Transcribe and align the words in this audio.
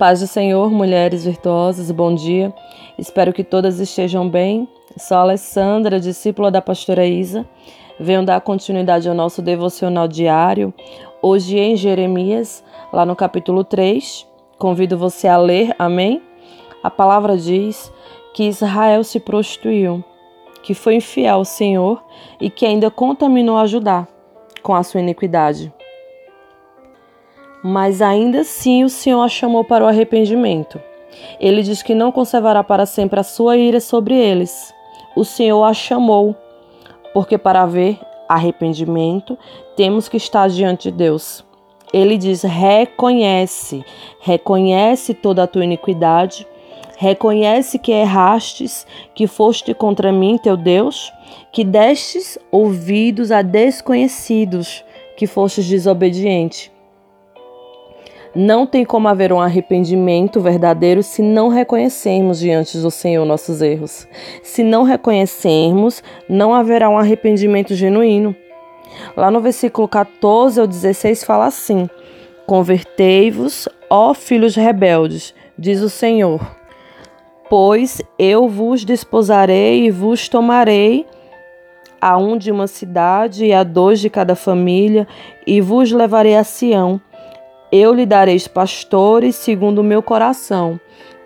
Paz 0.00 0.20
do 0.20 0.26
Senhor, 0.26 0.70
mulheres 0.70 1.26
virtuosas, 1.26 1.90
bom 1.90 2.14
dia. 2.14 2.54
Espero 2.96 3.34
que 3.34 3.44
todas 3.44 3.78
estejam 3.80 4.26
bem. 4.26 4.66
Sou 4.96 5.18
Alessandra, 5.18 6.00
discípula 6.00 6.50
da 6.50 6.62
pastora 6.62 7.04
Isa. 7.04 7.46
Venho 7.98 8.24
dar 8.24 8.40
continuidade 8.40 9.10
ao 9.10 9.14
nosso 9.14 9.42
devocional 9.42 10.08
diário, 10.08 10.72
hoje 11.20 11.58
em 11.58 11.76
Jeremias, 11.76 12.64
lá 12.90 13.04
no 13.04 13.14
capítulo 13.14 13.62
3. 13.62 14.26
Convido 14.56 14.96
você 14.96 15.28
a 15.28 15.36
ler, 15.36 15.74
amém? 15.78 16.22
A 16.82 16.90
palavra 16.90 17.36
diz 17.36 17.92
que 18.32 18.44
Israel 18.44 19.04
se 19.04 19.20
prostituiu, 19.20 20.02
que 20.62 20.72
foi 20.72 20.94
infiel 20.94 21.34
ao 21.34 21.44
Senhor 21.44 22.02
e 22.40 22.48
que 22.48 22.64
ainda 22.64 22.90
contaminou 22.90 23.58
a 23.58 23.66
Judá 23.66 24.08
com 24.62 24.74
a 24.74 24.82
sua 24.82 25.00
iniquidade. 25.00 25.70
Mas 27.62 28.00
ainda 28.00 28.40
assim 28.40 28.84
o 28.84 28.88
Senhor 28.88 29.20
a 29.22 29.28
chamou 29.28 29.64
para 29.64 29.84
o 29.84 29.88
arrependimento. 29.88 30.80
Ele 31.38 31.62
diz 31.62 31.82
que 31.82 31.94
não 31.94 32.12
conservará 32.12 32.64
para 32.64 32.86
sempre 32.86 33.20
a 33.20 33.24
sua 33.24 33.56
ira 33.56 33.80
sobre 33.80 34.14
eles. 34.14 34.72
O 35.14 35.24
Senhor 35.24 35.62
a 35.64 35.74
chamou, 35.74 36.34
porque 37.12 37.36
para 37.36 37.62
haver 37.62 37.98
arrependimento 38.28 39.36
temos 39.76 40.08
que 40.08 40.16
estar 40.16 40.48
diante 40.48 40.90
de 40.90 40.96
Deus. 40.96 41.44
Ele 41.92 42.16
diz: 42.16 42.42
reconhece, 42.42 43.84
reconhece 44.20 45.12
toda 45.12 45.42
a 45.42 45.46
tua 45.46 45.64
iniquidade, 45.64 46.46
reconhece 46.96 47.78
que 47.78 47.92
errastes, 47.92 48.86
que 49.14 49.26
foste 49.26 49.74
contra 49.74 50.12
mim, 50.12 50.38
teu 50.38 50.56
Deus, 50.56 51.12
que 51.52 51.64
destes 51.64 52.38
ouvidos 52.52 53.32
a 53.32 53.42
desconhecidos, 53.42 54.84
que 55.16 55.26
fostes 55.26 55.66
desobediente. 55.66 56.70
Não 58.34 58.64
tem 58.64 58.84
como 58.84 59.08
haver 59.08 59.32
um 59.32 59.40
arrependimento 59.40 60.40
verdadeiro 60.40 61.02
se 61.02 61.20
não 61.20 61.48
reconhecermos 61.48 62.38
diante 62.38 62.78
do 62.78 62.90
Senhor 62.90 63.24
nossos 63.24 63.60
erros. 63.60 64.06
Se 64.42 64.62
não 64.62 64.84
reconhecermos, 64.84 66.00
não 66.28 66.54
haverá 66.54 66.88
um 66.88 66.96
arrependimento 66.96 67.74
genuíno. 67.74 68.34
Lá 69.16 69.32
no 69.32 69.40
versículo 69.40 69.88
14 69.88 70.60
ao 70.60 70.66
16 70.66 71.24
fala 71.24 71.46
assim: 71.46 71.90
Convertei-vos, 72.46 73.68
ó 73.88 74.14
filhos 74.14 74.54
rebeldes, 74.54 75.34
diz 75.58 75.80
o 75.80 75.90
Senhor. 75.90 76.40
Pois 77.48 78.00
eu 78.16 78.48
vos 78.48 78.84
desposarei 78.84 79.86
e 79.86 79.90
vos 79.90 80.28
tomarei 80.28 81.04
a 82.00 82.16
um 82.16 82.38
de 82.38 82.52
uma 82.52 82.68
cidade 82.68 83.44
e 83.44 83.52
a 83.52 83.64
dois 83.64 83.98
de 83.98 84.08
cada 84.08 84.36
família, 84.36 85.06
e 85.44 85.60
vos 85.60 85.90
levarei 85.90 86.36
a 86.36 86.44
Sião 86.44 87.00
eu 87.72 87.94
lhe 87.94 88.04
dareis 88.04 88.48
pastores 88.48 89.36
segundo 89.36 89.78
o 89.78 89.84
meu 89.84 90.02
coração, 90.02 90.80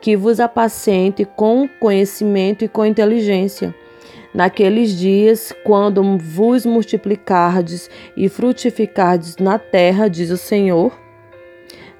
que 0.00 0.16
vos 0.16 0.40
apacente 0.40 1.24
com 1.24 1.68
conhecimento 1.78 2.64
e 2.64 2.68
com 2.68 2.86
inteligência. 2.86 3.74
Naqueles 4.32 4.96
dias, 4.96 5.52
quando 5.64 6.16
vos 6.16 6.64
multiplicardes 6.64 7.90
e 8.16 8.28
frutificardes 8.28 9.36
na 9.36 9.58
terra, 9.58 10.08
diz 10.08 10.30
o 10.30 10.36
Senhor, 10.36 10.96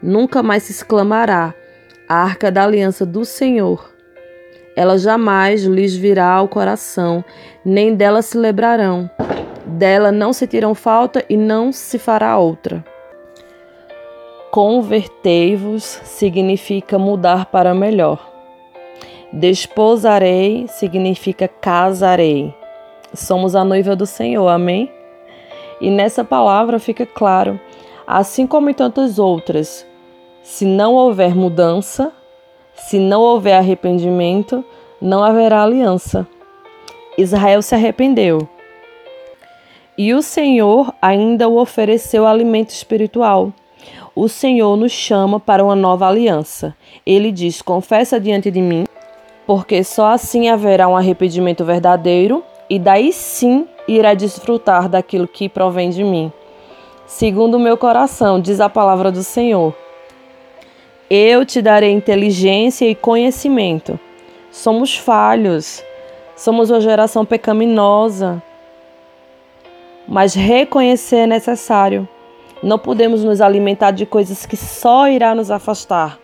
nunca 0.02 0.42
mais 0.42 0.62
se 0.62 0.72
exclamará 0.72 1.52
a 2.08 2.14
arca 2.14 2.50
da 2.50 2.64
aliança 2.64 3.04
do 3.04 3.24
Senhor. 3.24 3.92
Ela 4.76 4.96
jamais 4.96 5.64
lhes 5.64 5.94
virá 5.94 6.28
ao 6.28 6.48
coração, 6.48 7.24
nem 7.64 7.94
dela 7.94 8.22
se 8.22 8.38
lembrarão. 8.38 9.10
Dela 9.66 10.10
não 10.10 10.32
se 10.32 10.46
tiram 10.46 10.74
falta 10.74 11.24
e 11.28 11.36
não 11.36 11.72
se 11.72 11.98
fará 11.98 12.38
outra. 12.38 12.84
Convertei-vos 14.50 15.84
significa 15.84 16.98
mudar 16.98 17.46
para 17.46 17.72
melhor. 17.72 18.18
Desposarei 19.32 20.66
significa 20.66 21.46
casarei. 21.46 22.52
Somos 23.14 23.54
a 23.54 23.64
noiva 23.64 23.94
do 23.94 24.06
Senhor, 24.06 24.48
amém? 24.48 24.90
E 25.80 25.88
nessa 25.88 26.24
palavra 26.24 26.80
fica 26.80 27.06
claro, 27.06 27.60
assim 28.04 28.44
como 28.44 28.68
em 28.68 28.74
tantas 28.74 29.20
outras, 29.20 29.86
se 30.42 30.64
não 30.64 30.94
houver 30.94 31.32
mudança, 31.32 32.12
se 32.74 32.98
não 32.98 33.20
houver 33.20 33.54
arrependimento, 33.54 34.64
não 35.00 35.22
haverá 35.22 35.62
aliança. 35.62 36.26
Israel 37.16 37.62
se 37.62 37.76
arrependeu. 37.76 38.48
E 39.96 40.12
o 40.12 40.20
Senhor 40.20 40.92
ainda 41.00 41.48
o 41.48 41.56
ofereceu 41.56 42.26
alimento 42.26 42.70
espiritual 42.70 43.52
o 44.14 44.28
Senhor 44.28 44.76
nos 44.76 44.92
chama 44.92 45.38
para 45.38 45.64
uma 45.64 45.76
nova 45.76 46.06
aliança. 46.06 46.74
Ele 47.06 47.30
diz: 47.32 47.62
Confessa 47.62 48.20
diante 48.20 48.50
de 48.50 48.60
mim, 48.60 48.84
porque 49.46 49.82
só 49.84 50.12
assim 50.12 50.48
haverá 50.48 50.88
um 50.88 50.96
arrependimento 50.96 51.64
verdadeiro, 51.64 52.42
e 52.68 52.78
daí 52.78 53.12
sim 53.12 53.66
irá 53.88 54.14
desfrutar 54.14 54.88
daquilo 54.88 55.26
que 55.26 55.48
provém 55.48 55.90
de 55.90 56.04
mim. 56.04 56.32
Segundo 57.06 57.56
o 57.56 57.60
meu 57.60 57.76
coração, 57.76 58.40
diz 58.40 58.60
a 58.60 58.68
palavra 58.68 59.10
do 59.10 59.22
Senhor. 59.22 59.74
Eu 61.08 61.44
te 61.44 61.60
darei 61.60 61.90
inteligência 61.90 62.88
e 62.88 62.94
conhecimento. 62.94 63.98
Somos 64.52 64.96
falhos, 64.96 65.82
somos 66.36 66.70
uma 66.70 66.80
geração 66.80 67.24
pecaminosa, 67.24 68.40
mas 70.06 70.34
reconhecer 70.34 71.16
é 71.16 71.26
necessário. 71.26 72.08
Não 72.62 72.78
podemos 72.78 73.24
nos 73.24 73.40
alimentar 73.40 73.90
de 73.90 74.04
coisas 74.04 74.44
que 74.44 74.56
só 74.56 75.08
irá 75.08 75.34
nos 75.34 75.50
afastar. 75.50 76.18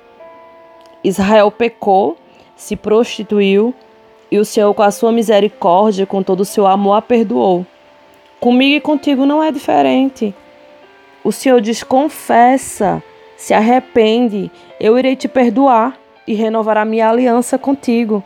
Israel 1.02 1.50
pecou, 1.50 2.16
se 2.54 2.76
prostituiu, 2.76 3.74
e 4.30 4.38
o 4.38 4.44
Senhor, 4.44 4.74
com 4.74 4.82
a 4.82 4.90
sua 4.90 5.12
misericórdia, 5.12 6.04
com 6.04 6.22
todo 6.22 6.40
o 6.40 6.44
seu 6.44 6.66
amor, 6.66 6.94
a 6.94 7.02
perdoou. 7.02 7.64
Comigo 8.38 8.74
e 8.74 8.80
contigo 8.80 9.24
não 9.24 9.42
é 9.42 9.50
diferente. 9.50 10.34
O 11.24 11.32
Senhor 11.32 11.60
diz: 11.60 11.82
confessa, 11.82 13.02
se 13.36 13.54
arrepende, 13.54 14.50
eu 14.78 14.98
irei 14.98 15.16
te 15.16 15.28
perdoar 15.28 15.98
e 16.26 16.34
renovar 16.34 16.76
a 16.76 16.84
minha 16.84 17.08
aliança 17.08 17.56
contigo. 17.56 18.22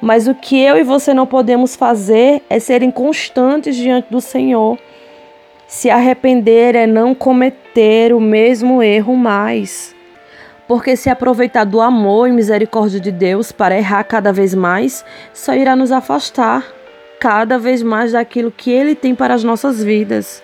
Mas 0.00 0.26
o 0.26 0.34
que 0.34 0.58
eu 0.58 0.76
e 0.76 0.82
você 0.82 1.12
não 1.12 1.26
podemos 1.26 1.76
fazer 1.76 2.42
é 2.48 2.58
ser 2.58 2.82
inconstantes 2.82 3.76
diante 3.76 4.10
do 4.10 4.20
Senhor 4.20 4.78
se 5.72 5.88
arrepender 5.88 6.76
é 6.76 6.86
não 6.86 7.14
cometer 7.14 8.12
o 8.12 8.20
mesmo 8.20 8.82
erro 8.82 9.16
mais. 9.16 9.96
Porque 10.68 10.96
se 10.96 11.08
aproveitar 11.08 11.64
do 11.64 11.80
amor 11.80 12.28
e 12.28 12.30
misericórdia 12.32 13.00
de 13.00 13.10
Deus 13.10 13.50
para 13.50 13.74
errar 13.74 14.04
cada 14.04 14.34
vez 14.34 14.54
mais, 14.54 15.02
só 15.32 15.54
irá 15.54 15.74
nos 15.74 15.90
afastar 15.90 16.62
cada 17.18 17.58
vez 17.58 17.82
mais 17.82 18.12
daquilo 18.12 18.50
que 18.50 18.70
Ele 18.70 18.94
tem 18.94 19.14
para 19.14 19.32
as 19.32 19.42
nossas 19.42 19.82
vidas. 19.82 20.42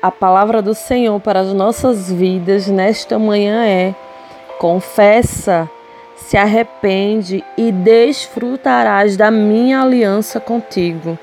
A 0.00 0.10
palavra 0.10 0.62
do 0.62 0.74
Senhor 0.74 1.20
para 1.20 1.40
as 1.40 1.52
nossas 1.52 2.10
vidas 2.10 2.68
nesta 2.68 3.18
manhã 3.18 3.66
é: 3.66 3.94
confessa 4.58 5.70
se 6.16 6.36
arrepende 6.36 7.44
e 7.56 7.70
desfrutarás 7.72 9.16
da 9.16 9.30
minha 9.30 9.80
aliança 9.80 10.40
contigo. 10.40 11.18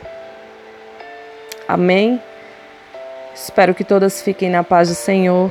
Amém? 1.68 2.22
Espero 3.34 3.74
que 3.74 3.84
todas 3.84 4.22
fiquem 4.22 4.50
na 4.50 4.64
paz 4.64 4.90
do 4.90 4.96
Senhor 4.96 5.50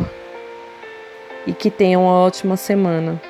e 1.47 1.53
que 1.53 1.71
tenham 1.71 2.05
uma 2.05 2.13
ótima 2.13 2.57
semana. 2.57 3.21